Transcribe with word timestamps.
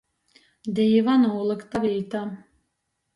Dīva 0.79 1.17
nūlykta 1.25 1.81
vīta. 1.83 2.23